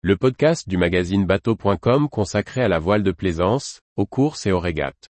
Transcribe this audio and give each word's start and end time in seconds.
le 0.00 0.16
podcast 0.16 0.68
du 0.68 0.76
magazine 0.76 1.26
bateau.com 1.26 2.08
consacré 2.08 2.62
à 2.62 2.68
la 2.68 2.78
voile 2.78 3.02
de 3.02 3.10
plaisance, 3.10 3.80
aux 3.96 4.06
courses 4.06 4.46
et 4.46 4.52
aux 4.52 4.60
régates. 4.60 5.08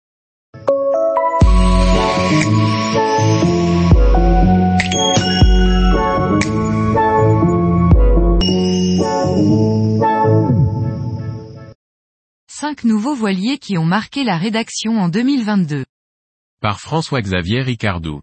Cinq 12.47 12.83
nouveaux 12.83 13.13
voiliers 13.13 13.59
qui 13.59 13.77
ont 13.77 13.85
marqué 13.85 14.23
la 14.23 14.39
rédaction 14.39 14.97
en 14.97 15.09
2022. 15.09 15.85
Par 16.59 16.79
François-Xavier 16.79 17.61
Ricardou. 17.61 18.21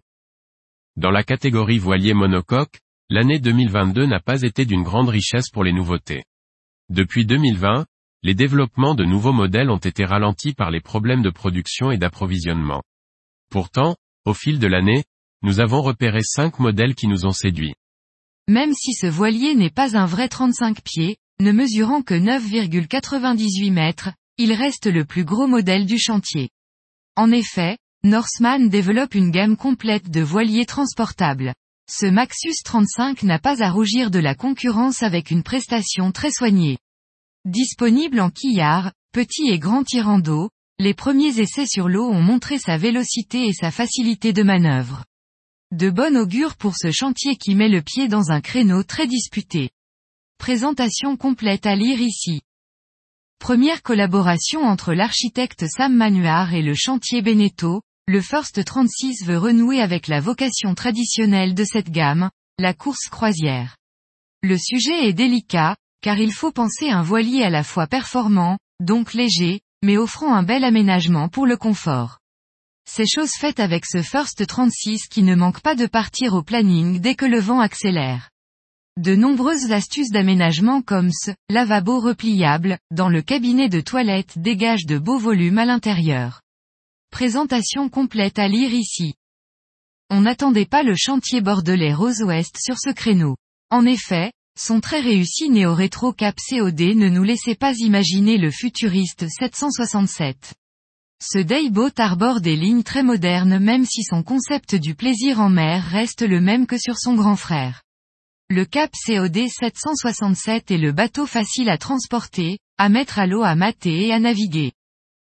Dans 0.97 1.11
la 1.11 1.23
catégorie 1.23 1.79
voilier 1.79 2.13
monocoque, 2.13 2.81
l'année 3.09 3.39
2022 3.39 4.05
n'a 4.05 4.19
pas 4.19 4.41
été 4.41 4.65
d'une 4.65 4.83
grande 4.83 5.07
richesse 5.07 5.49
pour 5.49 5.63
les 5.63 5.71
nouveautés. 5.71 6.25
Depuis 6.89 7.25
2020, 7.25 7.85
les 8.23 8.33
développements 8.33 8.95
de 8.95 9.05
nouveaux 9.05 9.31
modèles 9.31 9.69
ont 9.69 9.77
été 9.77 10.05
ralentis 10.05 10.53
par 10.53 10.71
les 10.71 10.81
problèmes 10.81 11.21
de 11.21 11.29
production 11.29 11.91
et 11.91 11.97
d'approvisionnement. 11.97 12.81
Pourtant, 13.51 13.95
au 14.25 14.33
fil 14.33 14.57
de 14.57 14.67
l'année, 14.67 15.03
nous 15.43 15.59
avons 15.59 15.81
repéré 15.81 16.21
cinq 16.23 16.59
modèles 16.59 16.95
qui 16.95 17.07
nous 17.07 17.25
ont 17.25 17.31
séduits. 17.31 17.75
Même 18.47 18.73
si 18.73 18.93
ce 18.93 19.05
voilier 19.05 19.53
n'est 19.53 19.69
pas 19.69 19.95
un 19.95 20.05
vrai 20.05 20.27
35 20.27 20.81
pieds, 20.81 21.17
ne 21.39 21.51
mesurant 21.51 22.01
que 22.01 22.15
9,98 22.15 23.71
mètres, 23.71 24.09
il 24.37 24.51
reste 24.51 24.87
le 24.87 25.05
plus 25.05 25.23
gros 25.23 25.47
modèle 25.47 25.85
du 25.85 25.99
chantier. 25.99 26.49
En 27.15 27.31
effet, 27.31 27.77
Norseman 28.03 28.67
développe 28.67 29.13
une 29.13 29.29
gamme 29.29 29.57
complète 29.57 30.09
de 30.09 30.21
voiliers 30.21 30.65
transportables. 30.65 31.53
Ce 31.89 32.05
Maxus 32.05 32.63
35 32.63 33.23
n'a 33.23 33.39
pas 33.39 33.63
à 33.63 33.71
rougir 33.71 34.11
de 34.11 34.19
la 34.19 34.35
concurrence 34.35 35.01
avec 35.01 35.31
une 35.31 35.43
prestation 35.43 36.11
très 36.11 36.31
soignée. 36.31 36.77
Disponible 37.45 38.19
en 38.19 38.29
quillard, 38.29 38.91
petit 39.13 39.49
et 39.49 39.59
grand 39.59 39.83
tirant 39.83 40.19
d'eau, 40.19 40.49
les 40.77 40.93
premiers 40.93 41.39
essais 41.39 41.65
sur 41.65 41.87
l'eau 41.87 42.09
ont 42.09 42.21
montré 42.21 42.59
sa 42.59 42.77
vélocité 42.77 43.47
et 43.47 43.53
sa 43.53 43.71
facilité 43.71 44.33
de 44.33 44.43
manœuvre. 44.43 45.05
De 45.71 45.89
bon 45.89 46.17
augure 46.17 46.55
pour 46.57 46.75
ce 46.75 46.91
chantier 46.91 47.37
qui 47.37 47.55
met 47.55 47.69
le 47.69 47.81
pied 47.81 48.07
dans 48.07 48.31
un 48.31 48.41
créneau 48.41 48.83
très 48.83 49.07
disputé. 49.07 49.69
Présentation 50.37 51.15
complète 51.15 51.65
à 51.65 51.75
lire 51.75 52.01
ici. 52.01 52.41
Première 53.39 53.83
collaboration 53.83 54.63
entre 54.63 54.93
l'architecte 54.93 55.65
Sam 55.67 55.95
Manuard 55.95 56.53
et 56.53 56.61
le 56.61 56.73
chantier 56.75 57.21
Beneteau, 57.21 57.81
le 58.07 58.21
First 58.21 58.65
36 58.65 59.25
veut 59.25 59.37
renouer 59.37 59.79
avec 59.79 60.07
la 60.07 60.19
vocation 60.19 60.75
traditionnelle 60.75 61.53
de 61.53 61.63
cette 61.63 61.89
gamme, 61.89 62.31
la 62.57 62.73
course 62.73 63.07
croisière. 63.09 63.77
Le 64.41 64.57
sujet 64.57 65.07
est 65.07 65.13
délicat, 65.13 65.77
car 66.01 66.19
il 66.19 66.33
faut 66.33 66.51
penser 66.51 66.89
un 66.89 67.01
voilier 67.01 67.43
à 67.43 67.49
la 67.49 67.63
fois 67.63 67.87
performant, 67.87 68.57
donc 68.79 69.13
léger, 69.13 69.61
mais 69.83 69.97
offrant 69.97 70.33
un 70.33 70.43
bel 70.43 70.63
aménagement 70.63 71.29
pour 71.29 71.45
le 71.45 71.57
confort. 71.57 72.19
C'est 72.89 73.05
chose 73.05 73.31
faite 73.37 73.59
avec 73.59 73.85
ce 73.85 74.01
First 74.01 74.45
36 74.47 75.07
qui 75.09 75.23
ne 75.23 75.35
manque 75.35 75.61
pas 75.61 75.75
de 75.75 75.85
partir 75.85 76.33
au 76.33 76.41
planning 76.41 76.99
dès 76.99 77.15
que 77.15 77.25
le 77.25 77.39
vent 77.39 77.59
accélère. 77.59 78.29
De 78.97 79.15
nombreuses 79.15 79.71
astuces 79.71 80.09
d'aménagement 80.09 80.81
comme 80.81 81.11
ce 81.11 81.31
lavabo 81.49 81.99
repliable, 81.99 82.79
dans 82.91 83.07
le 83.07 83.21
cabinet 83.21 83.69
de 83.69 83.79
toilette 83.79 84.39
dégagent 84.39 84.87
de 84.87 84.97
beaux 84.97 85.19
volumes 85.19 85.59
à 85.59 85.65
l'intérieur. 85.65 86.41
Présentation 87.11 87.89
complète 87.89 88.39
à 88.39 88.47
lire 88.47 88.73
ici. 88.73 89.13
On 90.09 90.21
n'attendait 90.21 90.65
pas 90.65 90.83
le 90.83 90.95
chantier 90.97 91.41
bordelais 91.41 91.93
Rose 91.93 92.23
Ouest 92.23 92.57
sur 92.59 92.77
ce 92.79 92.89
créneau. 92.89 93.37
En 93.69 93.85
effet, 93.85 94.31
son 94.59 94.81
très 94.81 94.99
réussi 94.99 95.49
néo-rétro 95.49 96.11
cap 96.11 96.35
COD 96.49 96.81
ne 96.81 97.07
nous 97.07 97.23
laissait 97.23 97.55
pas 97.55 97.73
imaginer 97.77 98.37
le 98.37 98.51
futuriste 98.51 99.25
767. 99.29 100.53
Ce 101.23 101.39
Dayboat 101.39 101.93
arbore 101.97 102.41
des 102.41 102.57
lignes 102.57 102.83
très 102.83 103.01
modernes 103.01 103.57
même 103.57 103.85
si 103.85 104.03
son 104.03 104.21
concept 104.21 104.75
du 104.75 104.95
plaisir 104.95 105.39
en 105.39 105.49
mer 105.49 105.85
reste 105.85 106.23
le 106.23 106.41
même 106.41 106.67
que 106.67 106.77
sur 106.77 106.97
son 106.97 107.15
grand 107.15 107.37
frère. 107.37 107.83
Le 108.49 108.65
Cap 108.65 108.91
COD 109.05 109.47
767 109.47 110.71
est 110.71 110.77
le 110.77 110.91
bateau 110.91 111.25
facile 111.25 111.69
à 111.69 111.77
transporter, 111.77 112.59
à 112.77 112.89
mettre 112.89 113.17
à 113.17 113.27
l'eau 113.27 113.43
à 113.43 113.55
mater 113.55 114.07
et 114.07 114.13
à 114.13 114.19
naviguer. 114.19 114.73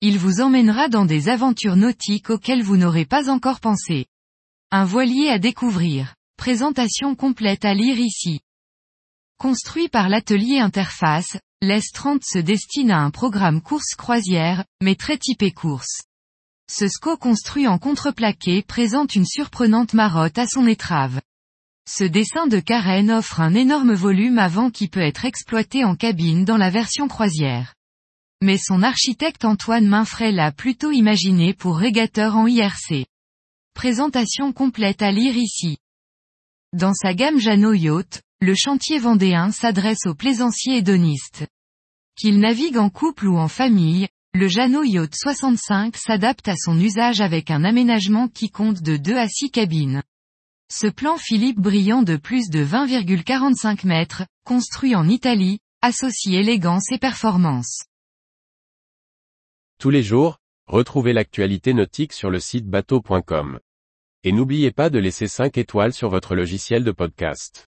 Il 0.00 0.18
vous 0.18 0.40
emmènera 0.40 0.88
dans 0.88 1.04
des 1.04 1.28
aventures 1.28 1.76
nautiques 1.76 2.30
auxquelles 2.30 2.64
vous 2.64 2.76
n'aurez 2.76 3.04
pas 3.04 3.30
encore 3.30 3.60
pensé. 3.60 4.06
Un 4.72 4.84
voilier 4.84 5.28
à 5.28 5.38
découvrir. 5.38 6.16
Présentation 6.36 7.14
complète 7.14 7.64
à 7.64 7.74
lire 7.74 8.00
ici. 8.00 8.40
Construit 9.42 9.88
par 9.88 10.08
l'atelier 10.08 10.60
Interface, 10.60 11.36
l'S30 11.62 12.20
se 12.22 12.38
destine 12.38 12.92
à 12.92 13.00
un 13.00 13.10
programme 13.10 13.60
course 13.60 13.96
croisière, 13.96 14.64
mais 14.80 14.94
très 14.94 15.18
typé 15.18 15.50
course. 15.50 16.02
Ce 16.70 16.86
SCO 16.86 17.16
construit 17.16 17.66
en 17.66 17.76
contreplaqué 17.78 18.62
présente 18.62 19.16
une 19.16 19.26
surprenante 19.26 19.94
marotte 19.94 20.38
à 20.38 20.46
son 20.46 20.68
étrave. 20.68 21.20
Ce 21.90 22.04
dessin 22.04 22.46
de 22.46 22.60
carène 22.60 23.10
offre 23.10 23.40
un 23.40 23.54
énorme 23.54 23.94
volume 23.94 24.38
avant 24.38 24.70
qui 24.70 24.86
peut 24.86 25.00
être 25.00 25.24
exploité 25.24 25.84
en 25.84 25.96
cabine 25.96 26.44
dans 26.44 26.56
la 26.56 26.70
version 26.70 27.08
croisière 27.08 27.74
mais 28.44 28.58
son 28.58 28.82
architecte 28.84 29.44
Antoine 29.44 29.86
Mainfray 29.86 30.32
l'a 30.32 30.52
plutôt 30.52 30.90
imaginé 30.92 31.54
pour 31.54 31.78
régateur 31.78 32.36
en 32.36 32.48
IRC. 32.48 33.06
Présentation 33.72 34.52
complète 34.52 35.00
à 35.00 35.12
lire 35.12 35.36
ici. 35.36 35.78
Dans 36.72 36.92
sa 36.92 37.14
gamme 37.14 37.38
Jeannot 37.38 37.74
Yacht, 37.74 38.22
le 38.42 38.56
chantier 38.56 38.98
vendéen 38.98 39.52
s'adresse 39.52 40.04
aux 40.04 40.16
plaisanciers 40.16 40.78
hédonistes. 40.78 41.46
Qu'il 42.16 42.40
navigue 42.40 42.76
en 42.76 42.90
couple 42.90 43.28
ou 43.28 43.38
en 43.38 43.46
famille, 43.46 44.08
le 44.34 44.48
Jeannot 44.48 44.82
Yacht 44.82 45.14
65 45.14 45.96
s'adapte 45.96 46.48
à 46.48 46.56
son 46.56 46.76
usage 46.76 47.20
avec 47.20 47.52
un 47.52 47.62
aménagement 47.62 48.26
qui 48.26 48.50
compte 48.50 48.82
de 48.82 48.96
2 48.96 49.16
à 49.16 49.28
6 49.28 49.52
cabines. 49.52 50.02
Ce 50.68 50.88
plan 50.88 51.18
Philippe 51.18 51.60
brillant 51.60 52.02
de 52.02 52.16
plus 52.16 52.50
de 52.50 52.64
20,45 52.64 53.86
mètres, 53.86 54.24
construit 54.44 54.96
en 54.96 55.08
Italie, 55.08 55.60
associe 55.80 56.34
élégance 56.34 56.90
et 56.90 56.98
performance. 56.98 57.84
Tous 59.78 59.90
les 59.90 60.02
jours, 60.02 60.38
retrouvez 60.66 61.12
l'actualité 61.12 61.74
nautique 61.74 62.12
sur 62.12 62.28
le 62.28 62.40
site 62.40 62.66
bateau.com. 62.66 63.60
Et 64.24 64.32
n'oubliez 64.32 64.72
pas 64.72 64.90
de 64.90 64.98
laisser 64.98 65.28
5 65.28 65.56
étoiles 65.58 65.92
sur 65.92 66.08
votre 66.08 66.34
logiciel 66.34 66.82
de 66.82 66.90
podcast. 66.90 67.68